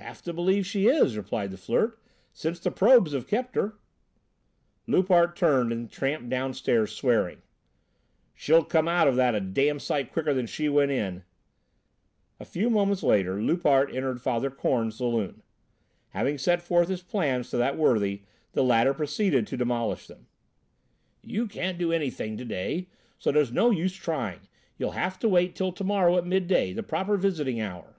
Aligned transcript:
"Have 0.00 0.22
to 0.22 0.32
believe 0.32 0.66
she 0.66 0.88
is," 0.88 1.16
replied 1.16 1.52
the 1.52 1.56
Flirt, 1.56 2.02
"since 2.32 2.58
the 2.58 2.68
'probes' 2.72 3.12
have 3.12 3.28
kept 3.28 3.54
her." 3.54 3.78
Loupart 4.88 5.36
turned 5.36 5.70
and 5.70 5.88
tramped 5.88 6.28
downstairs 6.28 6.90
swearing. 6.92 7.42
"She'll 8.34 8.64
come 8.64 8.88
out 8.88 9.06
of 9.06 9.14
that 9.14 9.36
a 9.36 9.40
damned 9.40 9.80
sight 9.80 10.10
quicker 10.12 10.34
than 10.34 10.46
she 10.46 10.68
went 10.68 10.90
in!" 10.90 11.22
A 12.40 12.44
few 12.44 12.68
moments 12.68 13.04
later 13.04 13.40
Loupart 13.40 13.94
entered 13.94 14.20
Father 14.20 14.50
Korn's 14.50 14.96
saloon. 14.96 15.44
Having 16.08 16.38
set 16.38 16.60
forth 16.60 16.88
his 16.88 17.04
plans 17.04 17.48
to 17.50 17.56
that 17.58 17.76
worthy, 17.78 18.22
the 18.54 18.64
latter 18.64 18.92
proceeded 18.92 19.46
to 19.46 19.56
demolish 19.56 20.08
them. 20.08 20.26
"You 21.22 21.46
can't 21.46 21.78
do 21.78 21.92
anything 21.92 22.36
to 22.36 22.44
day, 22.44 22.88
so 23.16 23.30
there's 23.30 23.52
no 23.52 23.70
use 23.70 23.94
trying. 23.94 24.40
You'll 24.76 24.90
have 24.98 25.20
to 25.20 25.28
wait 25.28 25.54
till 25.54 25.70
to 25.70 25.84
morrow 25.84 26.18
at 26.18 26.26
midday, 26.26 26.72
the 26.72 26.82
proper 26.82 27.16
visiting 27.16 27.60
hour." 27.60 27.94